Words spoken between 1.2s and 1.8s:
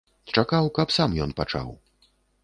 ён пачаў.